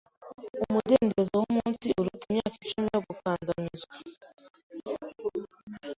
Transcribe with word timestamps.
Umudendezo 0.65 1.31
wumunsi 1.41 1.87
uruta 1.99 2.23
imyaka 2.29 2.55
icumi 2.65 2.87
yo 2.95 3.01
gukandamizwa. 3.07 3.95